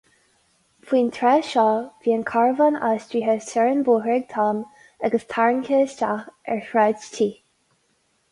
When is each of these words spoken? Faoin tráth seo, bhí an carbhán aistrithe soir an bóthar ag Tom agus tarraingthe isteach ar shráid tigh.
Faoin 0.91 1.09
tráth 1.17 1.49
seo, 1.49 1.65
bhí 2.05 2.13
an 2.13 2.23
carbhán 2.29 2.77
aistrithe 2.87 3.35
soir 3.49 3.69
an 3.73 3.83
bóthar 3.89 4.15
ag 4.19 4.25
Tom 4.31 4.61
agus 5.09 5.27
tarraingthe 5.35 5.81
isteach 5.83 6.55
ar 6.55 6.65
shráid 6.71 7.05
tigh. 7.19 7.37